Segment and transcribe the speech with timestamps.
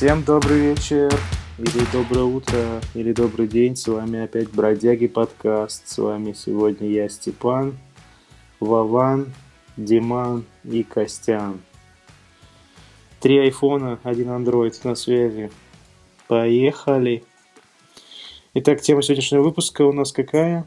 [0.00, 1.12] Всем добрый вечер,
[1.58, 3.76] или доброе утро, или добрый день.
[3.76, 5.86] С вами опять Бродяги подкаст.
[5.86, 7.78] С вами сегодня я, Степан,
[8.60, 9.30] Вован,
[9.76, 11.60] Диман и Костян.
[13.20, 15.50] Три айфона, один андроид на связи.
[16.28, 17.22] Поехали.
[18.54, 20.66] Итак, тема сегодняшнего выпуска у нас какая?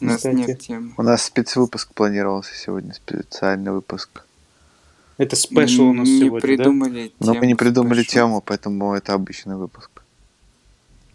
[0.00, 0.36] У нас Кстати.
[0.36, 0.94] нет темы.
[0.96, 4.25] У нас спецвыпуск планировался сегодня, специальный выпуск.
[5.18, 6.46] Это special у нас не сегодня, да?
[6.46, 8.12] придумали Но мы не придумали спешл.
[8.12, 9.90] тему, поэтому это обычный выпуск.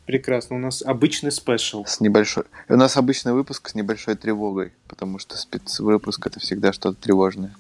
[0.05, 0.55] Прекрасно.
[0.55, 1.85] У нас обычный special.
[1.85, 2.45] С небольшой...
[2.67, 7.55] У нас обычный выпуск с небольшой тревогой, потому что спецвыпуск это всегда что-то тревожное.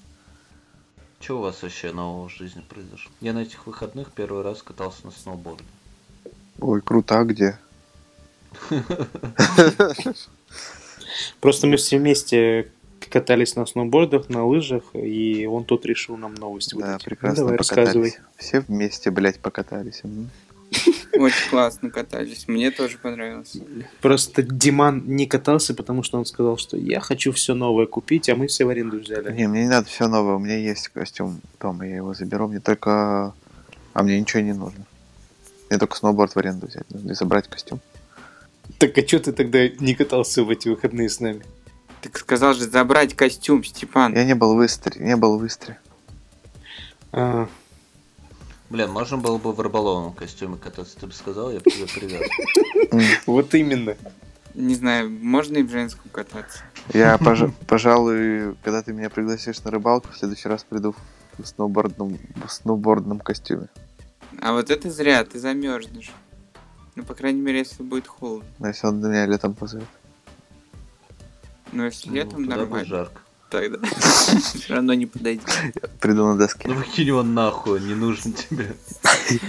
[1.19, 3.11] Что у вас вообще нового в жизни произошло?
[3.21, 5.63] Я на этих выходных первый раз катался на сноуборде.
[6.59, 7.59] Ой, круто, а где?
[11.39, 12.71] Просто мы все вместе
[13.11, 16.75] катались на сноубордах, на лыжах, и он тут решил нам новости.
[16.75, 17.03] Да, выдать.
[17.03, 17.87] прекрасно Ну, давай, покатались.
[17.87, 18.13] рассказывай.
[18.37, 20.01] Все вместе, блядь, покатались.
[21.13, 22.47] Очень классно катались.
[22.47, 23.57] Мне тоже понравилось.
[24.01, 28.35] Просто Диман не катался, потому что он сказал, что я хочу все новое купить, а
[28.35, 29.31] мы все в аренду взяли.
[29.33, 30.35] Не, мне не надо все новое.
[30.35, 32.47] У меня есть костюм дома, я его заберу.
[32.47, 33.33] Мне только...
[33.93, 34.85] А мне ничего не нужно.
[35.69, 36.89] Мне только сноуборд в аренду взять.
[36.89, 37.81] Нужно и забрать костюм.
[38.77, 41.41] Так а что ты тогда не катался в эти выходные с нами?
[42.01, 44.13] Так сказал же забрать костюм, Степан.
[44.15, 45.79] Я не был в Истре, не был в Истре.
[47.11, 47.47] А,
[48.69, 53.19] Блин, можно было бы в рыболовном костюме кататься, ты бы сказал, я бы тебя привез.
[53.27, 53.95] Вот именно.
[54.53, 56.59] Не знаю, можно и в женском кататься.
[56.93, 60.95] Я, пож- пожалуй, когда ты меня пригласишь на рыбалку, в следующий раз приду
[61.37, 63.67] в сноубордном, в сноубордном костюме.
[64.41, 66.11] А вот это зря, ты замерзнешь.
[66.95, 68.47] Ну, по крайней мере, если будет холодно.
[68.59, 69.87] Но если он меня летом позовет.
[71.71, 73.21] Но если Ну, летом туда будет нормально, жарко.
[73.49, 75.45] тогда все равно не подойдет.
[75.99, 76.67] Приду на доске.
[76.67, 78.75] Ну выкинь его нахуй, не нужен тебе.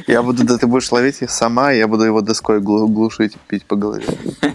[0.07, 3.65] Я буду, да ты будешь ловить их сама, я буду его доской глу- глушить, пить
[3.67, 4.07] по голове.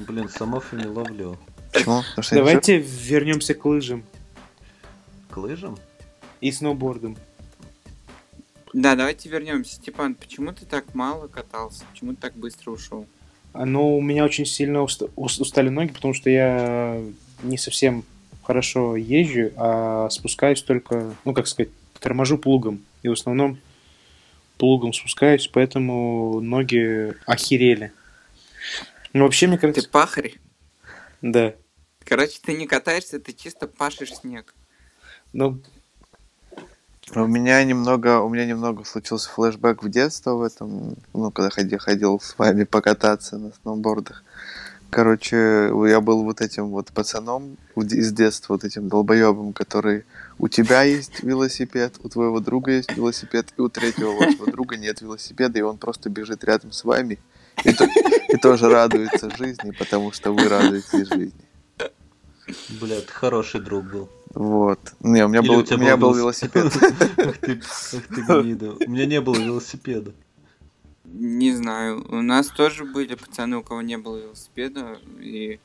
[0.08, 1.38] Блин, самов я не ловлю.
[1.74, 2.02] Почему?
[2.32, 4.04] Давайте вернемся к лыжам
[5.30, 5.78] К лыжам?
[6.42, 7.18] и сноубордам.
[8.74, 9.76] Да, давайте вернемся.
[9.76, 11.84] Степан, почему ты так мало катался?
[11.92, 13.06] Почему ты так быстро ушел?
[13.54, 17.02] А, Ну, у меня очень сильно уста- ус- устали ноги, потому что я
[17.44, 18.04] не совсем
[18.44, 22.84] хорошо езжу, а спускаюсь только, ну, как сказать, торможу плугом.
[23.04, 23.60] И в основном
[24.58, 27.92] плугом спускаюсь, поэтому ноги охерели.
[29.14, 29.90] Ну, вообще, мне Ты кажется...
[29.90, 30.36] пахарь?
[31.22, 31.54] Да.
[32.06, 34.54] Короче, ты не катаешься, ты чисто пашешь снег.
[35.34, 35.62] Ну,
[37.16, 41.80] У меня немного, у меня немного случился флешбэк в детство в этом, ну, когда ходил,
[41.80, 44.24] ходил с вами покататься на сноубордах.
[44.90, 50.06] Короче, я был вот этим вот пацаном из детства, вот этим долбоебом, который
[50.40, 55.02] у тебя есть велосипед, у твоего друга есть велосипед, и у третьего вашего друга нет
[55.02, 57.20] велосипеда, и он просто бежит рядом с вами
[57.66, 57.88] и, то-
[58.30, 61.34] и тоже радуется жизни, потому что вы радуетесь жизни.
[62.80, 64.10] Бля, ты хороший друг был.
[64.34, 64.80] Вот.
[65.02, 66.66] Не, у меня Или был, у у меня был был велосипед.
[67.18, 67.60] Ах ты,
[67.94, 68.76] ах ты гнида.
[68.86, 70.14] У меня не было велосипеда.
[71.14, 72.06] Не знаю.
[72.10, 75.60] У нас тоже были пацаны, у кого не было велосипеда, и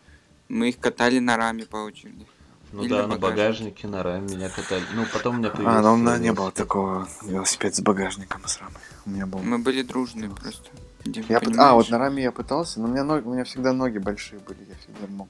[0.48, 2.26] мы их катали на раме по очереди.
[2.72, 4.84] Ну Или да, на багажнике, на раме меня катали.
[4.94, 5.78] Ну, потом у меня появился...
[5.78, 8.80] А, но у меня не было такого велосипед с багажником с рамой.
[9.04, 9.40] У меня был.
[9.40, 10.70] Мы были дружные просто.
[11.04, 11.56] Дим, Я пыт-?
[11.58, 14.38] А, вот на раме я пытался, но у меня, ноги, у меня всегда ноги большие
[14.38, 15.28] были, я всегда мог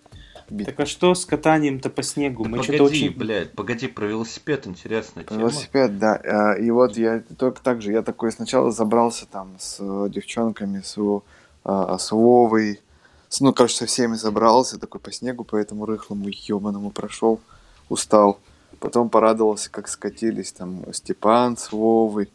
[0.53, 0.67] бить.
[0.67, 2.45] так а что с катанием-то по снегу?
[2.45, 3.11] Да Мы погоди, очень...
[3.17, 5.41] блядь, погоди, про велосипед интересная тема.
[5.41, 6.15] Велосипед, да.
[6.25, 10.81] А, И вот я только так же, я такой сначала забрался там с э, девчонками,
[10.85, 11.23] с, У-
[11.65, 12.81] а, с Вовой,
[13.29, 17.41] с- ну, короче, со всеми забрался, такой по снегу, по этому рыхлому ебаному прошел,
[17.89, 18.39] устал.
[18.81, 22.29] Потом порадовался, как скатились там Степан с Вовой.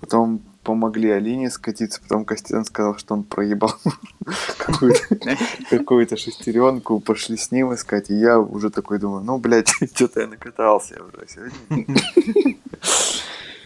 [0.00, 3.74] Потом помогли Алине скатиться, потом Костян сказал, что он проебал
[5.70, 10.26] какую-то шестеренку, пошли с ним искать, и я уже такой думаю, ну, блядь, что-то я
[10.26, 11.96] накатался уже сегодня.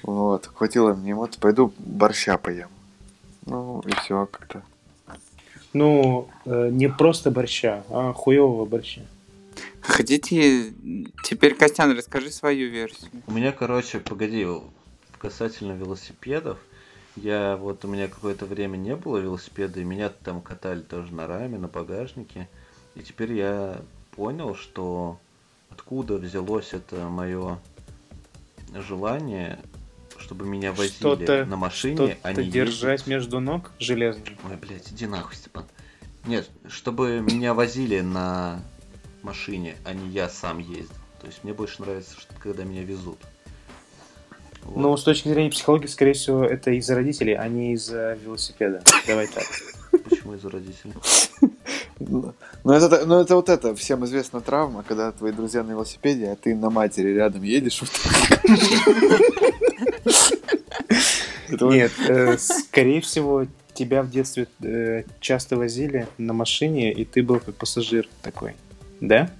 [0.05, 2.69] Вот, хватило мне, вот пойду борща поем.
[3.44, 4.62] Ну, и все как-то.
[5.75, 9.03] Ну, э, не просто борща, а хуевого борща.
[9.83, 10.73] Хотите...
[11.25, 13.11] Теперь, Костян, расскажи свою версию.
[13.27, 14.47] У меня, короче, погоди,
[15.19, 16.59] касательно велосипедов,
[17.23, 21.26] я вот у меня какое-то время не было велосипеда, и меня там катали тоже на
[21.26, 22.49] раме, на багажнике.
[22.94, 23.81] И теперь я
[24.12, 25.19] понял, что
[25.70, 27.59] откуда взялось это мое
[28.75, 29.59] желание,
[30.19, 33.06] чтобы меня возили на машине, а не держать ездить.
[33.06, 34.37] между ног железным.
[34.49, 35.65] Ой, блядь, иди нахуй, Степан.
[36.26, 38.61] Нет, чтобы меня возили на
[39.23, 40.94] машине, а не я сам ездил.
[41.20, 43.19] То есть мне больше нравится, что когда меня везут.
[44.62, 44.76] Вот.
[44.76, 48.82] Ну, с точки зрения психологии, скорее всего, это из-за родителей, а не из-за велосипеда.
[49.06, 49.44] Давай так.
[50.08, 50.94] Почему из-за родителей?
[52.00, 56.37] Ну, это, ну, это вот это, всем известна травма, когда твои друзья на велосипеде, а
[56.37, 57.82] ты на матери рядом едешь.
[61.60, 67.40] Нет, э, скорее всего, тебя в детстве э, часто возили на машине, и ты был
[67.40, 68.55] как пассажир такой.
[69.00, 69.31] Да?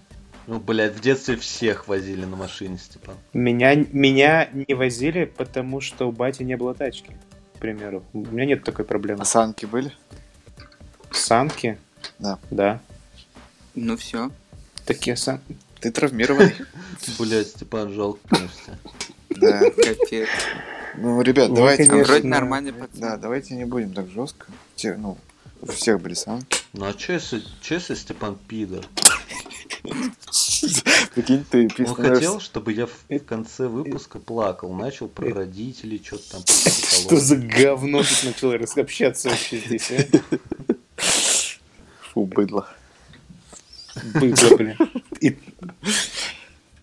[0.49, 3.17] Ну, блядь, в детстве всех возили на машине, Степан.
[3.35, 7.15] Меня, меня не возили, потому что у бати не было тачки,
[7.55, 8.03] к примеру.
[8.15, 9.21] У меня нет такой проблемы.
[9.21, 9.93] А санки были?
[11.11, 11.77] Санки?
[12.19, 12.39] Да.
[12.51, 12.81] Да.
[13.75, 14.31] Ну все.
[14.87, 15.43] Такие сан...
[15.81, 16.55] Ты травмированный.
[17.19, 18.79] Блядь, Степан, жалко, конечно.
[19.29, 19.61] Да.
[19.61, 20.31] Капец.
[20.97, 21.93] Ну, ребят, Ну, давайте...
[21.93, 23.01] Вроде нормальный пацан.
[23.01, 24.47] Да, давайте не будем так жестко.
[24.83, 25.19] Ну,
[25.61, 26.59] у всех были санки.
[26.73, 28.85] Ну а если, чё если Степан пидор?
[31.15, 36.43] Прикинь, ты Он хотел, чтобы я в конце выпуска плакал, начал про родителей, что-то там.
[36.47, 41.03] Что за говно тут начало общаться вообще здесь, а?
[42.13, 42.69] Фу, быдло.
[44.15, 44.77] Быдло, блин.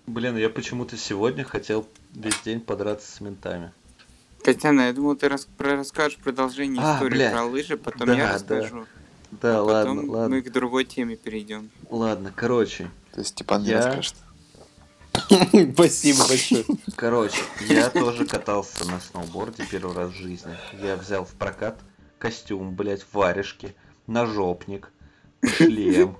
[0.07, 3.71] Блин, я почему-то сегодня хотел весь день подраться с ментами.
[4.43, 7.31] Татьяна, я думал, ты рас- про- расскажешь продолжение А, истории блядь.
[7.33, 8.85] про лыжи, потом Да, я да.
[9.41, 10.35] Да, ладно, Потом ладно.
[10.35, 11.69] мы к другой теме перейдем.
[11.89, 12.89] Ладно, короче.
[13.11, 14.15] То есть Степан не Я- расскажет.
[15.73, 16.65] Спасибо большое.
[16.95, 17.37] Короче,
[17.69, 20.55] я тоже катался на сноуборде первый раз в жизни.
[20.81, 21.79] Я взял в прокат
[22.19, 23.75] костюм, блядь, варежки,
[24.07, 24.91] ножопник,
[25.43, 26.17] шлем.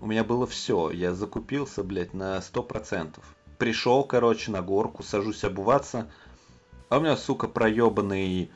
[0.00, 0.90] У меня было все.
[0.90, 3.24] Я закупился, блядь, на сто процентов.
[3.58, 6.10] Пришел, короче, на горку, сажусь обуваться.
[6.88, 8.50] А у меня, сука, проебанный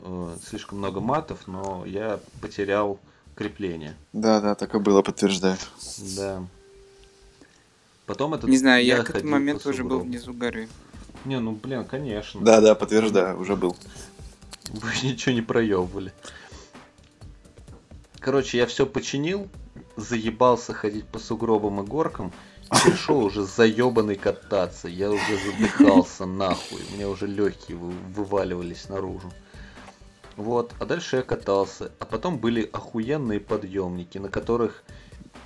[0.00, 2.98] э, слишком много матов, но я потерял
[3.34, 3.96] крепление.
[4.12, 5.56] Да, да, так и было, подтверждаю.
[6.16, 6.44] Да.
[8.06, 10.68] Потом это Не знаю, я, к ходил этому моменту уже был внизу горы.
[11.24, 12.40] Не, ну блин, конечно.
[12.40, 13.76] Да, да, подтверждаю, уже был.
[14.70, 16.12] Вы ничего не проебывали.
[18.18, 19.48] Короче, я все починил,
[19.96, 22.32] заебался ходить по сугробам и горкам,
[22.66, 24.88] и пришел уже заебанный кататься.
[24.88, 26.80] Я уже задыхался нахуй.
[26.90, 29.32] У меня уже легкие вы- вываливались наружу.
[30.36, 31.92] Вот, а дальше я катался.
[31.98, 34.84] А потом были охуенные подъемники, на которых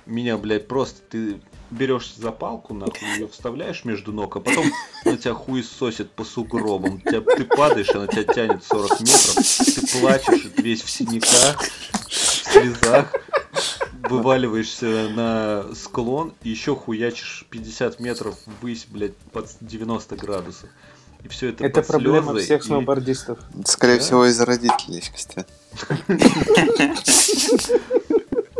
[0.05, 4.65] меня, блядь, просто ты берешь за палку, нахуй, ее вставляешь между ног, а потом
[5.05, 7.01] на тебя хуй сосит по сугробам.
[7.01, 11.61] Тебя, ты падаешь, она тебя тянет 40 метров, ты плачешь, весь в синяках,
[12.07, 13.13] в слезах,
[14.09, 20.69] вываливаешься на склон и еще хуячишь 50 метров ввысь, блядь, под 90 градусов.
[21.27, 23.39] И все это, Это проблема слезы всех и- сноубордистов.
[23.65, 24.03] Скорее Да?
[24.03, 25.45] всего, из-за родителей, Костя.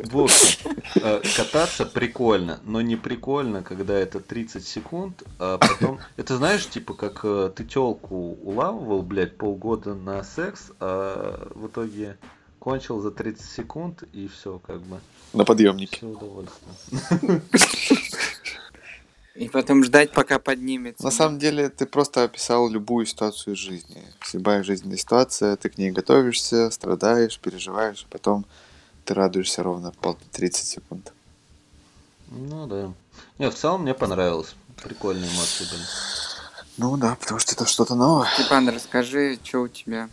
[0.04, 0.60] В общем,
[0.96, 6.00] э, кататься прикольно, но не прикольно, когда это 30 секунд, а потом...
[6.16, 12.18] Это знаешь, типа, как э, ты телку уламывал, блядь, полгода на секс, а в итоге
[12.60, 15.00] кончил за 30 секунд, и все, как бы,
[15.34, 15.98] На подъемнике.
[15.98, 17.42] все удовольствие.
[19.38, 21.04] И потом ждать, пока поднимется.
[21.04, 24.02] На самом деле, ты просто описал любую ситуацию из жизни.
[24.34, 28.46] Любая жизненная ситуация, ты к ней готовишься, страдаешь, переживаешь, а потом
[29.06, 31.14] ты радуешься ровно пол- 30 секунд.
[32.30, 32.92] Ну да.
[33.38, 34.56] Не, в целом мне понравилось.
[34.84, 35.84] Прикольные эмоции были.
[36.78, 38.28] Ну да, потому что это что-то новое.
[38.34, 40.10] Степан, расскажи, что у тебя.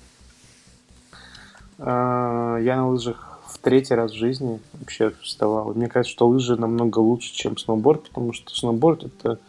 [1.78, 3.34] А, Я на лыжах
[3.64, 5.75] третий раз в жизни вообще вставал.
[5.75, 9.40] Мне кажется, что лыжи намного лучше, чем сноуборд, потому что сноуборд это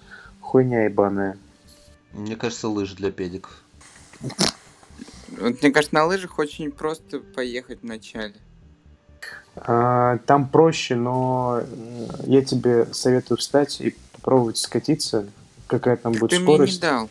[0.42, 1.38] хуйня ебаная.
[2.14, 3.62] Мне кажется, лыжи для педиков.
[4.22, 8.36] Вот, мне кажется, на лыжах очень просто поехать вначале.
[9.58, 15.28] А, Там проще, но э, я тебе советую встать и попробовать скатиться.
[15.68, 16.82] Какая там будет Ты мне не скорость.
[16.82, 17.10] дал.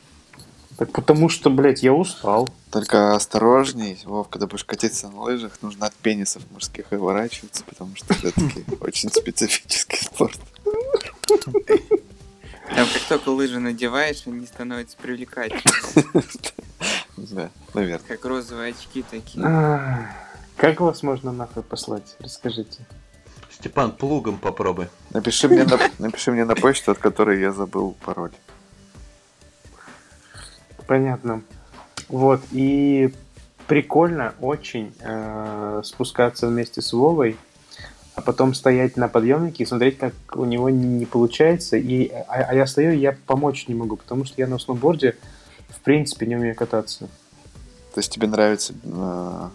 [0.76, 2.48] Так потому что, блядь, я устал.
[2.70, 8.12] Только осторожней, Вов, когда будешь катиться на лыжах, нужно от пенисов мужских уворачиваться, потому что
[8.14, 10.38] все-таки очень специфический спорт.
[12.74, 16.14] Там как только лыжи надеваешь, они становятся привлекательными.
[17.16, 18.06] Да, наверное.
[18.06, 19.46] Как розовые очки такие.
[19.46, 20.10] А,
[20.56, 22.16] Как вас можно нахуй послать?
[22.18, 22.84] Расскажите.
[23.50, 24.88] Степан, плугом попробуй.
[25.10, 28.32] Напиши мне на, напиши мне на почту, от которой я забыл пароль.
[30.86, 31.42] Понятно.
[32.08, 33.12] Вот, и
[33.66, 37.36] прикольно очень э, спускаться вместе с Вовой,
[38.14, 41.76] а потом стоять на подъемнике и смотреть, как у него не, получается.
[41.76, 45.16] И, а, а я стою, я помочь не могу, потому что я на сноуборде
[45.68, 47.08] в принципе не умею кататься.
[47.94, 49.48] То есть тебе нравится э,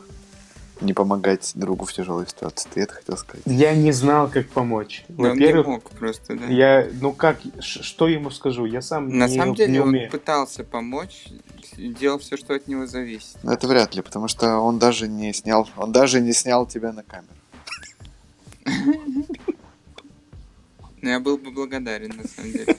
[0.82, 2.70] не помогать другу в тяжелой ситуации.
[2.74, 3.44] Ты это хотел сказать?
[3.46, 5.04] Я не знал, как помочь.
[5.10, 6.46] Но он не Во-первых, мог просто, да.
[6.46, 8.66] я, ну как, что ему скажу?
[8.66, 10.10] Я сам На не, самом деле не он умею.
[10.12, 11.26] пытался помочь,
[11.78, 13.38] делал все, что от него зависит.
[13.44, 16.92] Ну, это вряд ли, потому что он даже не снял, он даже не снял тебя
[16.94, 17.34] на камеру.
[21.02, 22.76] Но я был бы благодарен, на самом деле.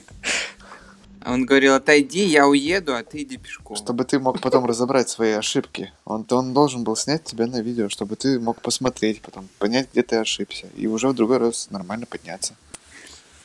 [1.23, 3.77] А он говорил, отойди, я уеду, а ты иди пешком.
[3.77, 5.93] Чтобы ты мог потом разобрать свои ошибки.
[6.03, 10.01] Он, он должен был снять тебя на видео, чтобы ты мог посмотреть, потом понять, где
[10.01, 10.67] ты ошибся.
[10.75, 12.55] И уже в другой раз нормально подняться.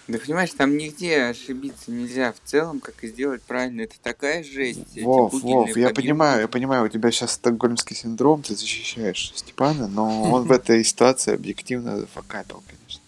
[0.09, 3.83] Да понимаешь, там нигде ошибиться нельзя в целом, как и сделать правильно.
[3.83, 5.02] Это такая жесть.
[5.02, 10.23] Вов, Вов, я понимаю, я понимаю, у тебя сейчас стокгольмский синдром, ты защищаешь Степана, но
[10.30, 13.02] он в этой ситуации объективно факапил, конечно.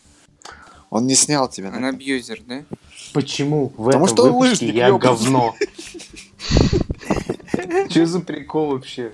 [0.90, 2.64] Он не снял тебя Он абьюзер, да?
[3.12, 5.08] Почему в Потому этом что выпуске лыжник, я ёпта.
[5.08, 5.54] говно?
[7.88, 9.12] Че за прикол вообще?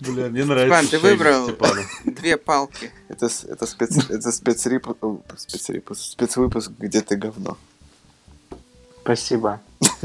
[0.00, 1.80] Бля, мне Степан, нравится ты шеймить выбрал Степана.
[2.04, 2.90] две палки.
[3.08, 7.56] Это, это, спец, это спецрип, о, спецрипуск, спецвыпуск, где ты говно.
[9.02, 9.60] Спасибо.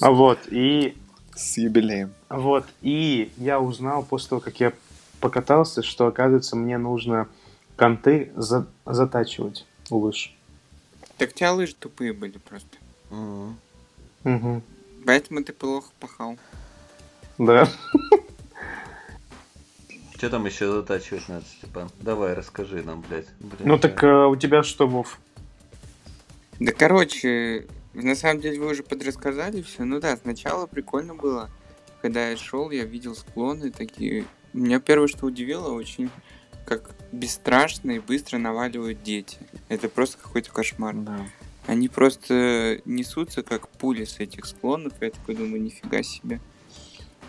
[0.00, 0.96] А вот, и
[1.34, 2.12] С юбилеем.
[2.28, 4.72] вот, и я узнал после того, как я
[5.20, 7.28] покатался, что, оказывается, мне нужно
[7.76, 10.34] конты за- затачивать у лыж.
[11.22, 12.78] Так у тебя лыжи тупые были просто.
[13.10, 13.56] Мгм.
[14.24, 14.62] Мгм.
[15.06, 16.36] Поэтому ты плохо пахал.
[17.38, 17.68] Да.
[20.16, 21.90] Что там еще затачивать надо, Степан?
[22.00, 23.28] Давай, расскажи нам, блядь.
[23.38, 25.20] Блин, Ну так э, у тебя что, Вов?
[26.58, 29.84] Да, короче, на самом деле вы уже подрассказали все.
[29.84, 31.50] Ну да, сначала прикольно было.
[32.00, 34.24] Когда я шел, я видел склоны такие.
[34.52, 36.10] Меня первое, что удивило, очень
[36.64, 39.38] как бесстрашно и быстро наваливают дети.
[39.68, 40.94] Это просто какой-то кошмар.
[40.94, 41.26] Да.
[41.66, 44.94] Они просто несутся как пули с этих склонов.
[45.00, 46.40] Я такой думаю, нифига себе.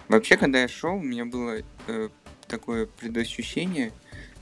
[0.08, 2.10] Вообще, когда я шел, у меня было э,
[2.48, 3.92] такое предощущение,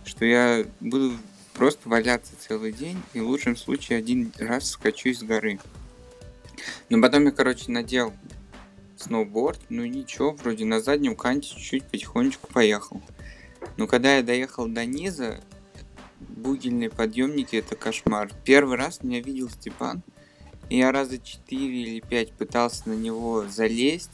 [0.06, 1.14] что я буду
[1.54, 5.60] просто валяться целый день и в лучшем случае один раз скачусь с горы.
[6.90, 8.14] Но потом я, короче, надел
[8.98, 13.02] сноуборд, ну ничего, вроде на заднем канте чуть-чуть потихонечку поехал.
[13.78, 15.42] Но когда я доехал до низа,
[16.20, 18.32] бугельные подъемники это кошмар.
[18.46, 20.02] Первый раз меня видел Степан,
[20.70, 24.12] и я раза четыре или пять пытался на него залезть.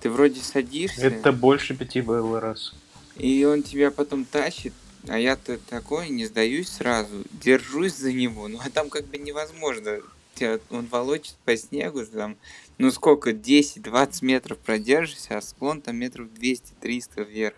[0.00, 2.74] Ты вроде садишься, Это больше пяти было раз.
[3.16, 4.72] и он тебя потом тащит,
[5.06, 10.00] а я-то такой, не сдаюсь сразу, держусь за него, ну а там как бы невозможно.
[10.34, 12.36] Тебя он волочит по снегу, там,
[12.78, 17.54] ну сколько, 10-20 метров продержишься, а склон там метров 200-300 вверх.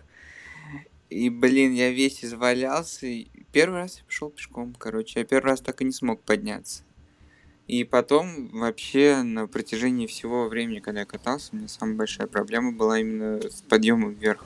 [1.09, 3.05] И, блин, я весь извалялся.
[3.07, 5.19] и Первый раз я пошел пешком, короче.
[5.19, 6.83] Я первый раз так и не смог подняться.
[7.67, 12.71] И потом вообще на протяжении всего времени, когда я катался, у меня самая большая проблема
[12.71, 14.45] была именно с подъемом вверх.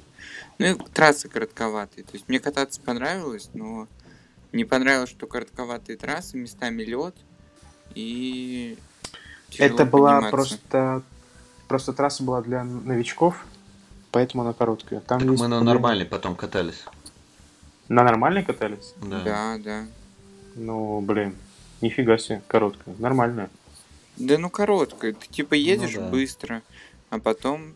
[0.58, 2.06] Ну и трассы коротковатые.
[2.06, 3.88] То есть мне кататься понравилось, но
[4.54, 7.16] не понравилось, что коротковатые трассы, местами лед
[7.94, 8.78] и
[9.50, 11.04] тяжело Это была просто...
[11.68, 13.46] Просто трасса была для новичков,
[14.12, 15.00] поэтому она короткая.
[15.02, 16.84] Там Так есть мы на нормальной потом катались.
[17.88, 18.94] На нормальной катались?
[19.02, 19.22] Да.
[19.24, 19.86] Да, да.
[20.56, 21.36] Ну, блин,
[21.82, 22.96] нифига себе, короткая.
[23.00, 23.50] Нормальная.
[24.18, 25.14] Да ну короткая.
[25.14, 26.08] Ты типа едешь да.
[26.10, 26.62] быстро,
[27.10, 27.74] а потом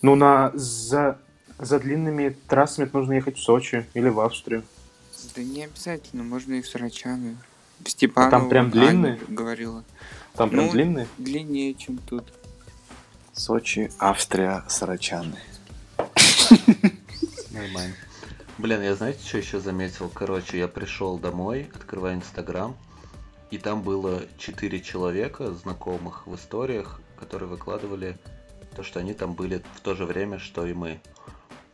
[0.00, 0.50] Ну, на...
[0.54, 1.18] за...
[1.58, 4.64] за длинными трассами это нужно ехать в Сочи или в Австрию.
[5.36, 7.36] Да не обязательно, можно и в Сарачаны.
[7.84, 9.20] Степан А там прям длинные?
[9.28, 9.84] говорила.
[10.34, 11.06] Там прям Ну, длинные?
[11.18, 12.24] Длиннее, чем тут.
[13.32, 15.38] Сочи, Австрия, Сарачаны.
[17.50, 17.94] Нормально.
[18.58, 20.10] Блин, я знаете, что еще заметил?
[20.10, 22.76] Короче, я пришел домой, открываю Инстаграм,
[23.50, 28.18] и там было четыре человека, знакомых в историях, которые выкладывали
[28.76, 31.00] то, что они там были в то же время, что и мы.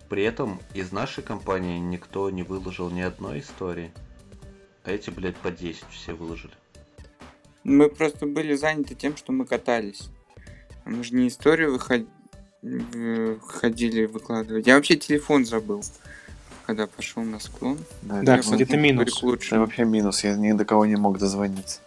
[0.08, 3.92] При этом из нашей компании никто не выложил ни одной истории,
[4.84, 6.54] а эти, блядь, по 10 все выложили.
[7.64, 10.08] Мы просто были заняты тем, что мы катались.
[10.88, 12.06] А Мы же не историю выход-
[12.62, 14.66] в- ходили выкладывать.
[14.66, 15.84] Я вообще телефон забыл,
[16.66, 17.78] когда пошел на склон.
[18.02, 19.22] Да, Я кстати, это минус.
[19.22, 19.60] лучшему.
[19.62, 21.80] Это вообще минус, я ни до кого не мог дозвониться.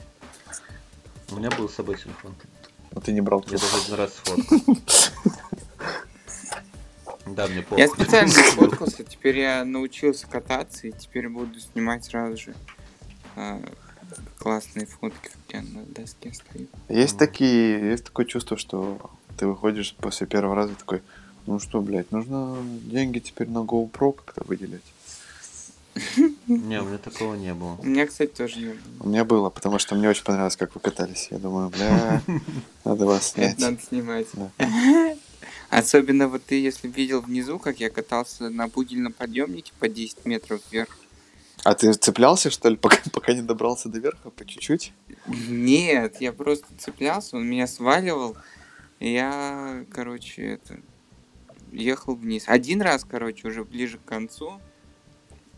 [1.31, 2.35] У меня был с собой телефон.
[2.91, 3.65] Но ты не брал Я трубку.
[3.67, 4.77] даже один раз сфоткал.
[7.25, 7.63] Да, мне.
[7.77, 12.55] Я специально сфоткался, теперь я научился кататься, и теперь буду снимать сразу же
[13.35, 13.61] а,
[14.39, 16.67] классные фотки, я на доске стою.
[16.89, 21.01] Есть такие, есть такое чувство, что ты выходишь после первого раза и такой,
[21.47, 24.83] ну что, блядь, нужно деньги теперь на GoPro как-то выделять.
[26.47, 27.77] Не, у меня такого не было.
[27.81, 28.77] У меня, кстати, тоже не было.
[29.01, 31.27] У меня было, потому что мне очень понравилось, как вы катались.
[31.31, 32.21] Я думаю, бля,
[32.85, 33.53] надо вас снять.
[33.53, 34.27] Это надо снимать.
[34.33, 34.51] Да.
[35.69, 40.61] Особенно вот ты, если видел внизу, как я катался на бугельном подъемнике по 10 метров
[40.71, 40.97] вверх.
[41.63, 44.93] А ты цеплялся, что ли, пока, пока не добрался до верха, по чуть-чуть?
[45.27, 48.35] Нет, я просто цеплялся, он меня сваливал.
[48.99, 50.79] Я, короче, это...
[51.71, 52.43] ехал вниз.
[52.47, 54.59] Один раз, короче, уже ближе к концу.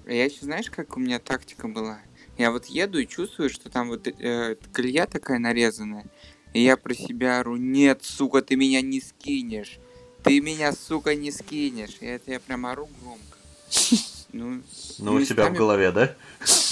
[0.05, 1.99] Я еще, знаешь, как у меня тактика была?
[2.37, 6.05] Я вот еду и чувствую, что там вот э, колея такая нарезанная.
[6.53, 9.79] И я про себя ору, нет, сука, ты меня не скинешь.
[10.23, 11.97] Ты меня, сука, не скинешь.
[11.99, 13.37] И это я прям ору громко.
[14.33, 14.61] Ну,
[14.97, 16.15] Ну, у тебя в голове, да?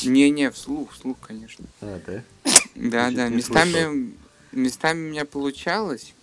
[0.04, 1.66] Не-не, вслух, вслух, конечно.
[1.80, 2.24] А, да?
[2.76, 4.16] Да, Значит, да, местами,
[4.52, 6.14] местами у меня получалось,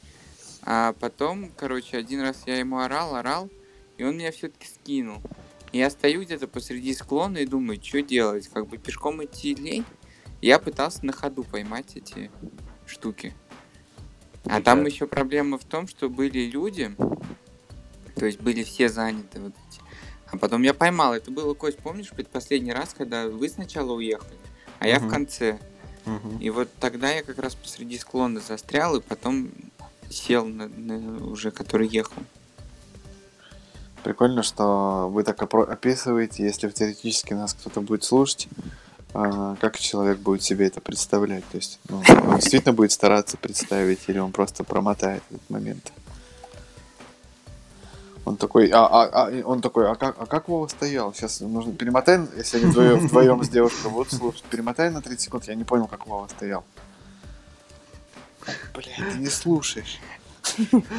[0.62, 3.48] а потом, короче, один раз я ему орал, орал,
[3.98, 5.18] и он меня все-таки скинул.
[5.70, 9.84] И я стою где-то посреди склона и думаю, что делать, как бы пешком идти лень.
[10.42, 12.30] Я пытался на ходу поймать эти
[12.86, 13.34] штуки.
[14.44, 14.92] А там Так.
[14.92, 16.94] еще проблема в том, что были люди,
[18.16, 19.80] то есть были все заняты вот эти.
[20.30, 21.14] А потом я поймал.
[21.14, 24.36] Это было, Кость, помнишь, предпоследний раз, когда вы сначала уехали,
[24.78, 25.58] а я в конце.
[26.04, 26.38] Мгм.
[26.38, 29.50] И вот тогда я как раз посреди склона застрял, и потом
[30.10, 32.22] сел на, на уже, который ехал.
[34.02, 38.48] Прикольно, что вы так описываете, если теоретически нас кто-то будет слушать,
[39.12, 41.44] а, как человек будет себе это представлять.
[41.50, 45.92] То есть, ну, он действительно будет стараться представить, или он просто промотает этот момент.
[48.28, 51.14] Он такой, а, а, а, он такой, а как, а как Вова стоял?
[51.14, 55.44] Сейчас нужно перемотай, если они вдвоем, вдвоем с девушкой будут слушать, перемотай на 30 секунд,
[55.48, 56.62] я не понял, как Вова стоял.
[58.74, 59.98] Блядь, ты не слушаешь.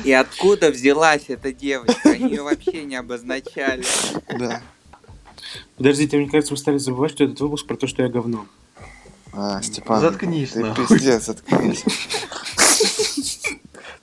[0.04, 2.10] И откуда взялась эта девочка?
[2.10, 3.86] Они ее вообще не обозначали.
[4.40, 4.64] Да.
[5.78, 8.48] Подождите, мне кажется, вы стали забывать, что этот выпуск про то, что я говно.
[9.34, 10.88] А, Степан, Заткнись, ты нахуй.
[10.88, 11.84] пиздец, заткнись.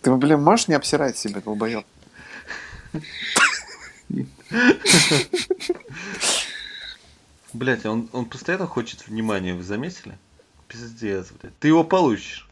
[0.03, 1.85] Ты, блин, можешь не обсирать себя, долбоёб?
[7.53, 10.19] Блять, он, он постоянно хочет внимания, вы заметили?
[10.69, 11.59] Пиздец, блядь.
[11.59, 12.49] Ты его получишь.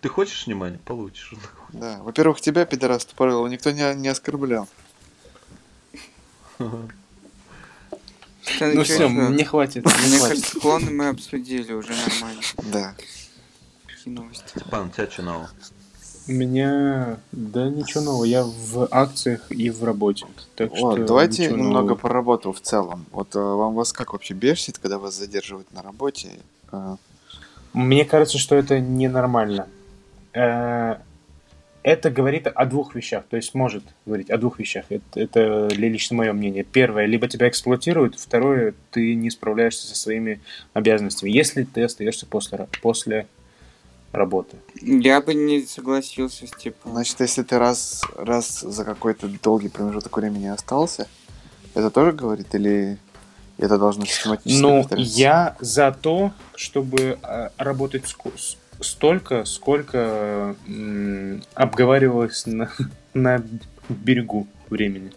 [0.00, 0.78] Ты хочешь внимания?
[0.84, 1.34] Получишь.
[1.70, 1.98] Да.
[2.02, 4.68] Во-первых, тебя, пидорас тупорылого, никто не, не оскорблял.
[6.58, 6.88] Ну
[8.84, 9.84] все, мне хватит.
[9.84, 12.42] Мне кажется, склоны мы обсудили уже нормально.
[12.72, 12.94] Да.
[13.86, 14.48] Какие новости?
[14.48, 15.50] Степан, у тебя что нового?
[16.28, 17.18] У меня...
[17.32, 20.26] Да ничего нового, я в акциях и в работе.
[20.56, 21.94] Так что Вот, давайте ничего немного нового.
[21.96, 23.06] про работу в целом.
[23.12, 26.28] Вот э, вам вас как вообще бесит, когда вас задерживают на работе?
[26.72, 26.96] Э,
[27.72, 29.66] Мне кажется, что это ненормально.
[30.34, 30.96] Э,
[31.82, 34.84] Это говорит о двух вещах, то есть может говорить о двух вещах.
[34.90, 36.62] Это, это ли- лично мое мнение.
[36.64, 40.40] Первое, либо тебя эксплуатируют, второе, ты не справляешься со своими
[40.74, 43.26] обязанностями, если ты остаешься после, после
[44.12, 44.56] работы.
[44.80, 46.88] Я бы не согласился с типа.
[46.90, 51.06] Значит, если ты раз, раз за какой-то долгий промежуток времени остался,
[51.74, 52.98] это тоже говорит или
[53.58, 62.46] это должно систематически Ну, я за то, чтобы э, работать с- столько, сколько м, обговаривалось
[62.46, 62.70] на,
[63.14, 63.44] на
[63.88, 65.12] берегу времени.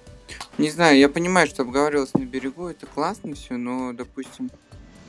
[0.58, 4.50] Не знаю, я понимаю, что обговаривалось на берегу, это классно все, но, допустим,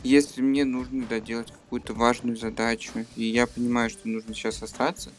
[0.03, 5.11] если мне нужно доделать какую-то важную задачу, и я понимаю, что нужно сейчас остаться,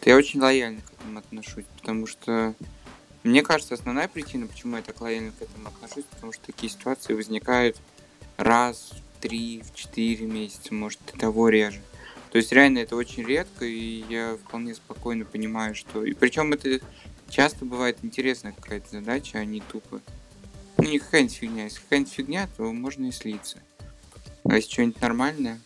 [0.00, 2.54] то я очень лояльно к этому отношусь, потому что
[3.22, 7.14] мне кажется, основная причина, почему я так лояльно к этому отношусь, потому что такие ситуации
[7.14, 7.76] возникают
[8.36, 11.80] раз в три, в четыре месяца, может и того реже.
[12.32, 16.04] То есть реально это очень редко, и я вполне спокойно понимаю, что...
[16.04, 16.80] И причем это
[17.28, 20.00] часто бывает интересная какая-то задача, а не тупо.
[20.78, 21.64] Ну, не какая-нибудь фигня.
[21.64, 23.58] Если какая-нибудь фигня, то можно и слиться.
[24.52, 25.58] А если что-нибудь нормальное,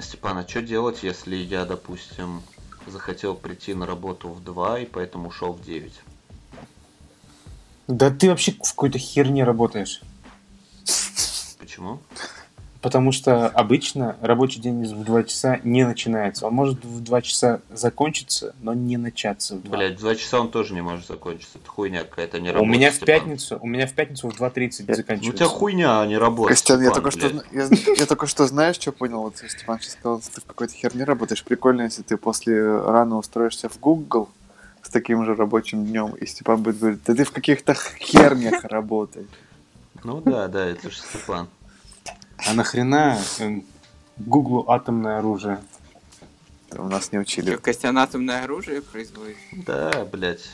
[0.00, 2.42] Степан, а что делать, если я, допустим,
[2.88, 5.92] захотел прийти на работу в 2 и поэтому ушел в 9?
[7.86, 10.00] Да ты вообще в какой-то херне работаешь.
[11.60, 12.00] Почему?
[12.82, 16.48] Потому что обычно рабочий день в 2 часа не начинается.
[16.48, 19.76] Он может в 2 часа закончиться, но не начаться в 2.
[19.76, 21.58] Блять, в 2 часа он тоже не может закончиться.
[21.62, 22.70] Это хуйня какая-то, не у работа.
[22.72, 23.06] меня в Степан.
[23.14, 24.40] пятницу, у меня в пятницу в 2.30
[24.80, 25.36] Ну, Ну у заканчивается.
[25.38, 26.48] тебя хуйня, а не работа.
[26.48, 27.86] Костян, я Степан, только, что, блядь.
[27.86, 29.22] я, я только что знаешь, что понял?
[29.22, 31.44] Вот Степан сейчас сказал, что ты в какой-то херне работаешь.
[31.44, 34.28] Прикольно, если ты после рано устроишься в Google
[34.82, 39.28] с таким же рабочим днем, и Степан будет говорить, да ты в каких-то хернях работаешь.
[40.02, 41.46] Ну да, да, это же Степан.
[42.46, 43.18] А нахрена
[44.18, 45.60] Гуглу атомное оружие?
[46.76, 47.50] У нас не учили.
[47.52, 49.36] что Костян атомное оружие производит.
[49.52, 50.50] Да, блять.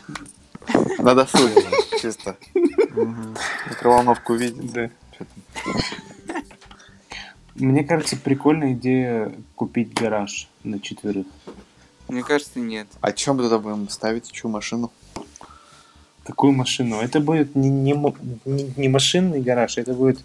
[0.98, 1.64] На досуге,
[2.00, 2.36] чисто.
[2.54, 4.72] Микроволновку видит.
[4.72, 4.90] Да.
[7.54, 11.26] Мне кажется, прикольная идея купить гараж на четверых.
[12.08, 12.86] Мне кажется, нет.
[13.00, 14.30] А чем мы туда будем ставить?
[14.30, 14.90] Чью машину?
[16.24, 17.00] Какую машину?
[17.00, 20.18] Это будет не, не- не машинный гараж, это будет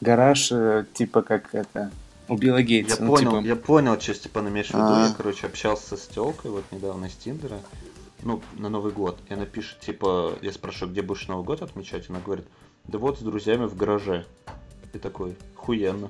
[0.00, 1.90] гараж э, типа как это
[2.30, 3.02] у Билла Я Гейтса.
[3.02, 4.84] ну, понял, типа, я понял, что Степан имеешь в виду.
[4.84, 5.08] А.
[5.08, 7.58] Я, короче, общался с телкой вот недавно из Тиндера.
[8.22, 9.18] ну, на Новый год.
[9.28, 12.08] И она пишет, типа, я спрашиваю, где будешь Новый год отмечать?
[12.08, 12.46] Она говорит,
[12.84, 14.26] да вот с друзьями в гараже.
[14.92, 16.08] И такой, хуенно.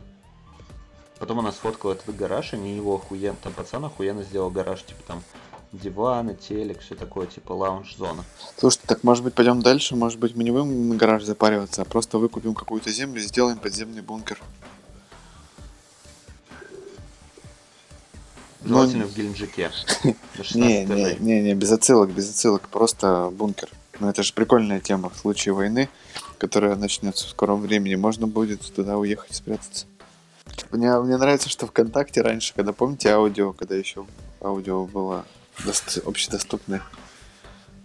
[1.18, 3.37] Потом она сфоткала этот гараж, и не его охуенно.
[3.42, 5.22] Там пацан охуенно сделал гараж, типа там
[5.73, 8.25] диваны, телек, все такое, типа лаунж-зона.
[8.59, 9.97] Слушай, так может быть пойдем дальше?
[9.97, 13.59] Может быть мы не будем на гараж запариваться, а просто выкупим какую-то землю и сделаем
[13.59, 14.39] подземный бункер.
[18.63, 19.71] Ну, Желательно в Геленджике.
[20.37, 23.71] На 16 Не, не, не, не, без отсылок, без отсылок, просто бункер.
[24.01, 25.89] Ну это же прикольная тема в случае войны,
[26.39, 27.95] которая начнется в скором времени.
[27.95, 29.87] Можно будет туда уехать спрятаться.
[30.73, 34.07] Мне, мне нравится, что ВКонтакте раньше, когда помните аудио, когда еще
[34.43, 35.25] аудио было
[35.64, 36.83] дост- общедоступное,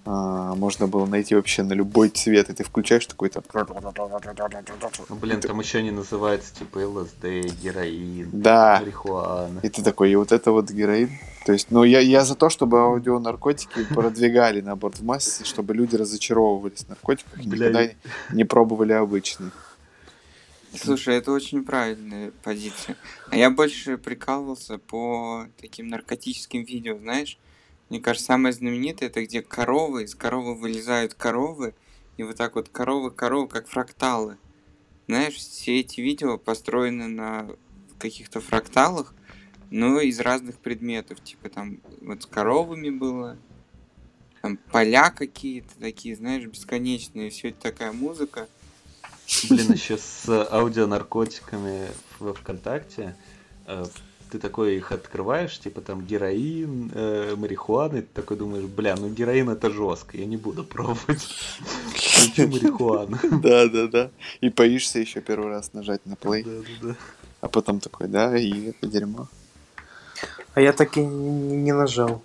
[0.07, 3.43] а, можно было найти вообще на любой цвет, и ты включаешь такой там...
[3.53, 7.23] Ну, блин, там еще не называется, типа, ЛСД,
[7.61, 9.59] героин, Да, марихуана.
[9.63, 11.09] и ты такой, и вот это вот героин.
[11.45, 15.95] То есть, ну, я, я за то, чтобы аудионаркотики продвигали, наоборот, в массе, чтобы люди
[15.95, 17.89] разочаровывались в наркотиках и никогда
[18.31, 19.51] не пробовали обычные.
[20.77, 22.97] Слушай, это очень правильная позиция.
[23.31, 27.37] А я больше прикалывался по таким наркотическим видео, знаешь?
[27.89, 31.73] Мне кажется, самое знаменитое это где коровы, из коровы вылезают коровы,
[32.17, 34.37] и вот так вот коровы, коровы, как фракталы.
[35.07, 37.49] Знаешь, все эти видео построены на
[37.99, 39.13] каких-то фракталах,
[39.69, 41.21] но из разных предметов.
[41.23, 43.37] Типа там вот с коровами было,
[44.41, 48.47] там поля какие-то такие, знаешь, бесконечные, все это такая музыка.
[49.49, 53.15] Блин, еще с аудионаркотиками во ВКонтакте.
[54.31, 59.09] Ты такой их открываешь, типа там героин, э, марихуана, и ты такой думаешь, бля, ну
[59.09, 61.27] героин это жестко, я не буду пробовать.
[61.93, 63.17] Хочу марихуану.
[63.41, 64.11] Да, да, да.
[64.41, 66.95] И боишься еще первый раз нажать на play, Да-да-да.
[67.41, 69.27] а потом такой, да, и это дерьмо.
[70.55, 72.21] А я так и не, нажал.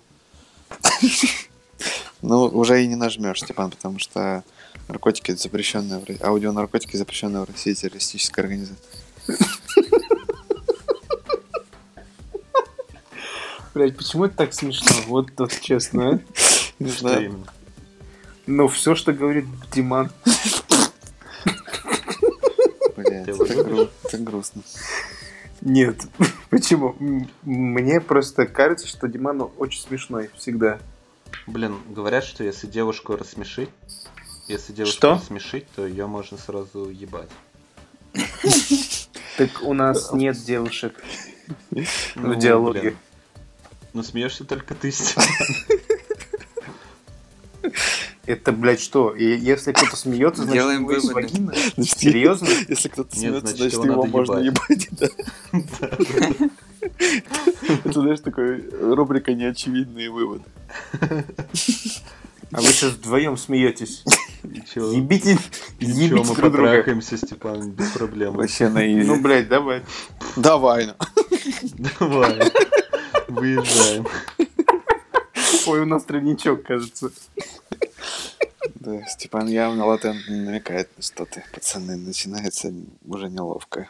[2.23, 4.43] Ну, уже и не нажмешь, Степан, потому что
[4.87, 8.77] наркотики запрещенные аудионаркотики запрещенные в России террористическая организация.
[13.73, 14.91] Блять, почему это так смешно?
[15.07, 16.19] Вот вот честно, а?
[16.79, 17.25] Не Что знаю.
[17.25, 17.45] именно?
[18.47, 20.09] Ну, все, что говорит Диман.
[22.95, 24.61] Блин, Ты это, грустно.
[25.61, 26.01] Нет.
[26.49, 26.95] Почему?
[27.43, 30.79] Мне просто кажется, что Диман очень смешной всегда.
[31.47, 33.69] Блин, говорят, что если девушку рассмешить,
[34.47, 35.11] если девушку Что?
[35.13, 37.29] рассмешить, то ее можно сразу ебать.
[39.37, 41.01] Так у нас нет девушек
[41.71, 42.95] в Ну, диалоге.
[43.93, 45.25] Ну смеешься только ты, Степан.
[48.25, 49.11] Это, блядь, что?
[49.13, 51.27] И если кто-то смеется, значит, Делаем есть выводы.
[51.27, 51.53] вагина?
[51.75, 52.47] Значит, Серьезно?
[52.69, 54.89] Если кто-то Нет, смеется, значит, значит, его его можно ебать.
[57.83, 60.43] Это, знаешь, такой рубрика «Неочевидные выводы».
[62.53, 64.03] А вы сейчас вдвоем смеетесь.
[64.43, 65.37] Ебите, чё, ебите
[65.79, 66.49] мы друг друга.
[66.49, 68.33] потрахаемся, Степан, без проблем.
[68.33, 69.07] Вообще на изи.
[69.07, 69.83] Ну, блядь, давай.
[70.35, 70.93] Давай, ну.
[71.99, 72.39] Давай.
[73.31, 74.05] Выезжаем.
[75.67, 77.11] Ой, у нас тройничок, кажется.
[78.75, 81.43] Да, Степан явно латентно намекает на что-то.
[81.53, 82.73] Пацаны, начинается
[83.05, 83.89] уже неловко.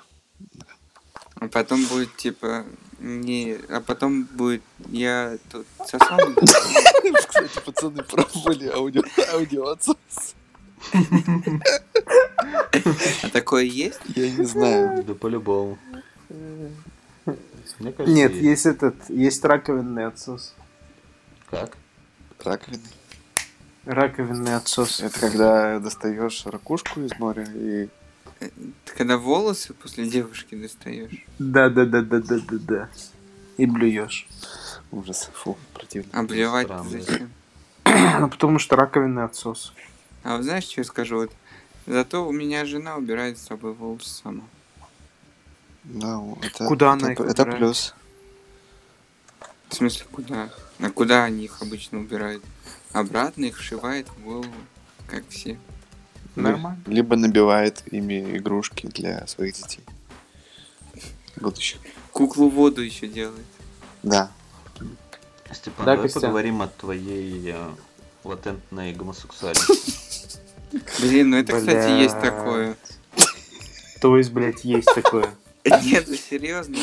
[1.36, 2.66] А потом будет типа
[3.00, 6.20] не, а потом будет я тут сосал.
[7.18, 9.02] Кстати, пацаны пробовали аудио,
[9.34, 10.36] аудиоотсос.
[13.24, 14.00] А такое есть?
[14.16, 15.04] Я не знаю.
[15.04, 15.80] Да по-любому.
[17.80, 20.54] Мне кажется, Нет, есть этот, есть раковинный отсос.
[21.50, 21.78] Как?
[22.44, 22.84] Раковины.
[23.86, 25.00] Раковинный отсос.
[25.00, 27.90] Это когда достаешь ракушку из моря и...
[28.40, 32.90] Ты когда волосы после девушки достаешь, Да, да, да, да, да, да, да.
[33.58, 34.28] И блюешь.
[34.92, 36.20] Ужас, фу, противно.
[36.20, 36.90] обливать Странно.
[36.90, 37.32] зачем?
[37.86, 39.74] Ну, потому что раковинный отсос.
[40.24, 41.18] А вот знаешь, что я скажу?
[41.18, 41.32] Вот,
[41.86, 44.44] зато у меня жена убирает с собой волосы сама.
[45.84, 47.58] Ну, это, Куда она это, их это убирает?
[47.60, 47.96] плюс.
[49.70, 50.50] В смысле, куда?
[50.80, 52.44] А куда они их обычно убирают?
[52.92, 54.54] Обратно их вшивает в голову,
[55.08, 55.58] как все.
[56.36, 56.82] Нормально.
[56.86, 59.84] Либо набивает ими игрушки для своих детей.
[61.38, 61.80] Будущих.
[62.12, 63.46] Куклу воду еще делает.
[64.04, 64.32] Да.
[65.54, 66.22] Степан, Да, давай Костян?
[66.22, 67.70] поговорим о твоей э,
[68.24, 70.40] латентной гомосексуальности.
[71.00, 72.78] Блин, ну это, кстати, есть такое.
[74.00, 75.30] То есть, блядь, есть такое.
[75.66, 76.78] Нет, ну серьезно.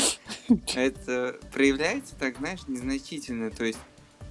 [0.74, 3.50] Это проявляется так, знаешь, незначительно.
[3.50, 3.78] То есть,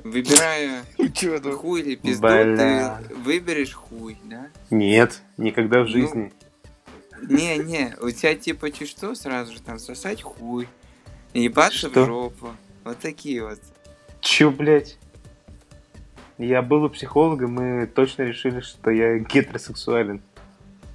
[0.03, 0.83] выбирая
[1.13, 2.99] Чё, ну, хуй или пизду, Бля.
[3.07, 4.47] ты выберешь хуй, да?
[4.69, 6.33] Нет, никогда в Ну, жизни.
[7.21, 10.67] Не-не, у тебя типа чуть что, сразу же там сосать хуй,
[11.33, 12.03] ебаться Что?
[12.03, 12.49] в жопу.
[12.83, 13.60] Вот такие вот.
[14.21, 14.97] Чё, блядь?
[16.38, 20.21] Я был у психолога, мы точно решили, что я гетеросексуален.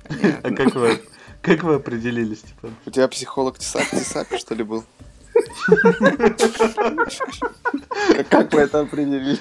[0.08, 1.00] А как вы,
[1.42, 2.74] как вы определились, Степан?
[2.86, 4.84] У тебя психолог Тесак, Тесак, что ли, был?
[8.30, 9.38] Как вы это определили?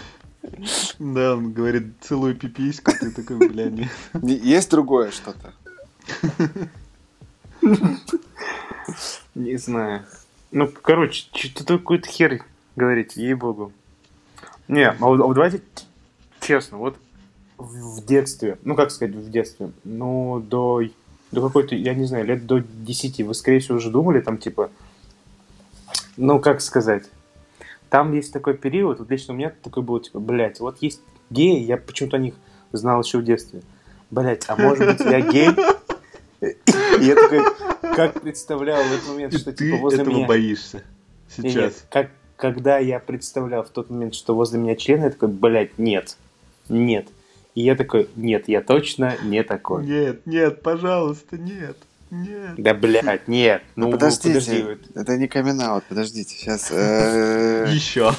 [1.00, 3.90] Да, он говорит, целую пипиську, ты такой, бля, нет.
[4.14, 5.54] Не- Есть другое что-то?
[9.36, 10.04] Не знаю.
[10.52, 12.44] Ну, короче, что-то какой-то хер
[12.76, 13.72] говорить, ей-богу.
[14.68, 15.62] Не, а вот, а вот давайте
[16.40, 16.98] честно, вот
[17.58, 20.82] в в детстве, ну, как сказать, в детстве, ну, до,
[21.32, 24.70] до какой-то, я не знаю, лет до 10, вы, скорее всего, уже думали, там, типа,
[26.18, 27.10] ну, как сказать,
[27.90, 31.60] там есть такой период, вот лично у меня такой был, типа, блядь, вот есть геи,
[31.60, 32.36] я почему-то о них
[32.72, 33.62] знал еще в детстве.
[34.10, 35.50] Блядь, а может быть я гей?
[36.42, 37.42] И я такой,
[37.96, 40.28] как представлял в этот момент, что ты типа возле этого меня...
[40.28, 40.84] боишься
[41.38, 41.86] Не, не, сейчас.
[41.90, 46.18] как, когда я представлял в тот момент, что возле меня член, я такой, блядь, нет,
[46.68, 47.08] нет.
[47.54, 49.86] И я такой, нет, я точно не такой.
[49.86, 51.76] Нет, нет, пожалуйста, нет,
[52.10, 52.56] нет.
[52.58, 53.62] Да, блядь, нет.
[53.76, 54.80] Ну, подожди, подождите, вот.
[54.96, 56.70] это не камин подождите, сейчас.
[56.72, 58.14] э, Еще.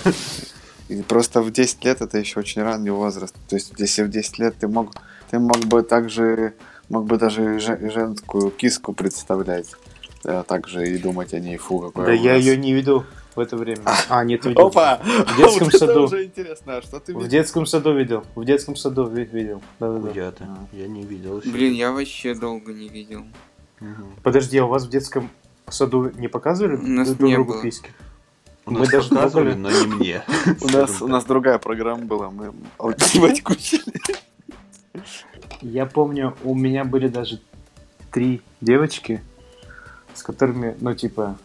[1.08, 3.34] Просто в 10 лет это еще очень ранний возраст.
[3.48, 4.92] То есть, если в 10 лет ты мог,
[5.30, 6.52] ты мог бы также,
[6.90, 9.70] мог бы даже же- женскую киску представлять.
[10.22, 13.56] Да, также и думать о ней, фу, какой Да я ее не видел в это
[13.56, 13.82] время.
[14.08, 14.66] А, нет, видел.
[14.66, 14.98] Опа!
[15.02, 16.02] В детском Вот это саду.
[16.04, 17.30] уже интересно, а что ты В видел?
[17.30, 18.24] детском саду видел.
[18.34, 19.62] В детском саду ви- видел.
[19.80, 20.10] Да-да-да.
[20.12, 21.50] Я-то, я не видел еще.
[21.50, 23.24] Блин, я вообще долго не видел.
[23.80, 24.14] Мгм.
[24.22, 25.30] Подожди, а у вас в детском
[25.68, 27.62] саду не показывали У нас друг не другу было.
[27.62, 27.90] письки?
[28.64, 30.22] У Мы нас даже показывали, но не мне.
[30.60, 33.82] У нас, у нас другая программа была, мы математику учили.
[35.62, 37.40] Я помню, у меня были даже
[38.12, 39.22] три девочки,
[40.14, 41.36] с которыми, ну, типа,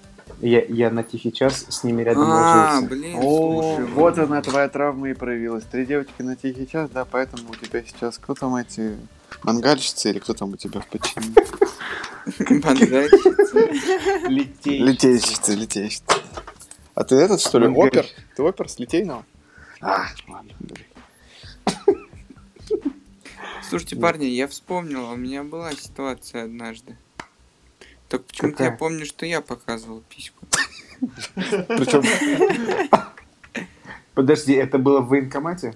[0.42, 2.88] я, я на тихий час с ними рядом А, ложился.
[2.96, 3.22] блин, О,
[3.78, 3.92] слушай.
[3.94, 5.64] вот она, твоя травма и проявилась.
[5.64, 8.98] Три девочки на тихий час, да, поэтому у тебя сейчас кто там эти
[9.44, 11.36] мангальщицы или кто там у тебя в подчинении?
[12.66, 14.28] Мангальщица.
[14.30, 14.80] Летей.
[14.80, 16.04] Литейщицы, литейщицы.
[16.94, 18.06] А ты этот, что ли, опер?
[18.36, 19.24] Ты опер с Литейного?
[19.82, 20.86] А, ладно, блин.
[23.70, 26.98] Слушайте, парни, я вспомнил, у меня была ситуация однажды.
[28.10, 30.46] Так почему-то я помню, что я показывал письку.
[31.36, 32.04] Причем
[34.14, 35.76] Подожди, это было в военкомате?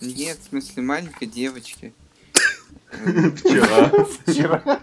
[0.00, 1.92] Нет, в смысле маленькой девочки.
[2.90, 3.92] Вчера.
[4.26, 4.80] Вчера.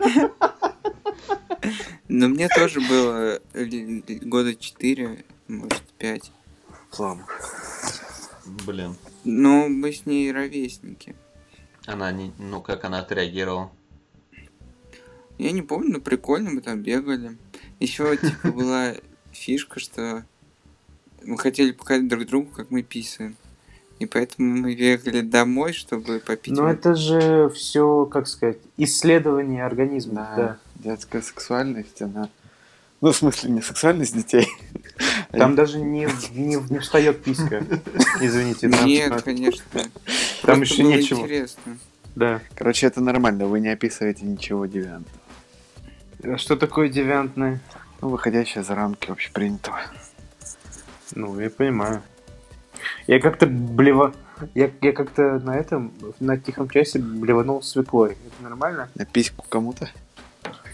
[2.07, 3.41] Но мне тоже было
[4.21, 6.31] года 4, может, 5.
[6.91, 7.25] слава.
[8.45, 8.95] Блин.
[9.23, 11.15] Но мы с ней ровесники.
[11.85, 12.31] Она не...
[12.37, 13.71] Ну, как она отреагировала?
[15.37, 17.37] Я не помню, но прикольно, мы там бегали.
[17.79, 18.93] Еще, типа, была
[19.31, 20.23] фишка, что
[21.23, 23.35] мы хотели показать друг другу, как мы писаем.
[23.99, 26.53] И поэтому мы бегали домой, чтобы попить.
[26.53, 30.15] Ну, это же все, как сказать, исследование организма.
[30.15, 30.57] Да, Да.
[30.75, 32.29] детская сексуальность, она...
[33.01, 34.47] Ну, в смысле, не сексуальность детей.
[35.31, 37.65] Там даже не, не, не встает писька.
[38.21, 38.69] Извините.
[38.69, 39.63] там, Нет, а, конечно.
[39.73, 39.91] Там
[40.41, 41.19] Просто еще нечего.
[41.19, 41.77] интересно.
[42.15, 42.41] Да.
[42.55, 45.19] Короче, это нормально, вы не описываете ничего девиантного.
[46.23, 47.59] А Что такое девиантное?
[48.01, 49.79] Ну, выходящее за рамки общепринятого.
[51.13, 52.01] Ну, я понимаю.
[53.07, 54.13] Я как-то блева...
[54.53, 58.11] Я, я как-то на этом, на тихом часе блеванул свеклой.
[58.11, 58.89] Это нормально?
[58.95, 59.89] На письку кому-то?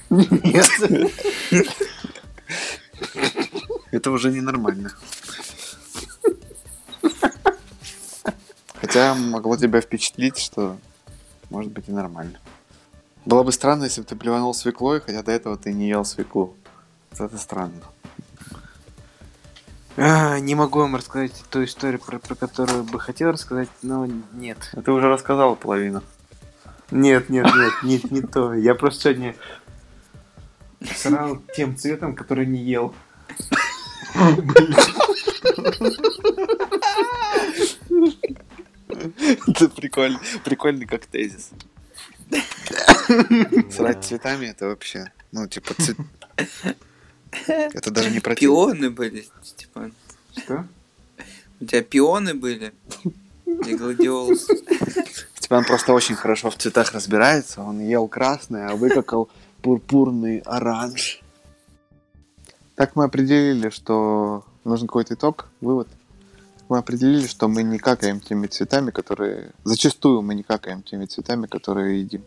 [0.10, 0.68] Нет.
[3.92, 4.92] Это уже ненормально.
[8.76, 10.78] Хотя могло тебя впечатлить, что
[11.50, 12.40] может быть и нормально.
[13.26, 16.56] Было бы странно, если бы ты плеванул свеклой, хотя до этого ты не ел свеклу.
[17.12, 17.82] Это странно.
[19.98, 24.58] А, не могу вам рассказать ту историю, про, про которую бы хотел рассказать, но нет.
[24.74, 26.02] А ты уже рассказал половину.
[26.90, 28.54] Нет, нет, нет, не, не то.
[28.54, 29.36] Я просто сегодня
[30.96, 32.96] срал тем цветом, который не ел.
[39.48, 40.20] Это прикольно.
[40.44, 41.52] Прикольный как тезис.
[43.72, 45.98] Срать цветами это вообще, ну, типа, цвет...
[47.48, 49.94] Это даже не про Пионы были, Степан.
[50.38, 50.66] Что?
[51.62, 52.74] У тебя пионы были?
[53.46, 54.48] И гладиолус.
[55.36, 57.62] Степан просто очень хорошо в цветах разбирается.
[57.62, 59.30] Он ел красный, а выкакал
[59.62, 61.22] пурпурный оранж.
[62.76, 65.88] Так мы определили, что нужен какой-то итог, вывод.
[66.68, 69.52] Мы определили, что мы не какаем теми цветами, которые...
[69.64, 72.24] Зачастую мы не какаем теми цветами, которые едим.